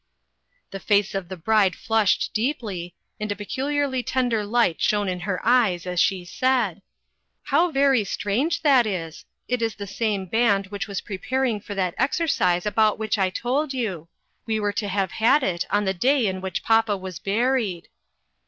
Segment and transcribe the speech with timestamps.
[0.71, 5.39] The face of the bride flushed deeply, and a peculiarly tender light shone in her
[5.45, 6.81] eyes as she said:"
[7.51, 11.75] How very strange that is I It is the same Band which was preparing for
[11.75, 14.07] that exercise about which I told you.
[14.47, 15.09] We were A FAMILY SECRET.
[15.19, 17.87] 443 to have had it on the day in which papa was buried."